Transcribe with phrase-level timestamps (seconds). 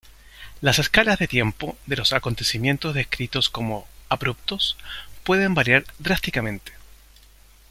[0.61, 4.75] Las escalas de tiempo de los acontecimientos descritos como "abruptos"
[5.23, 6.71] pueden variar drásticamente.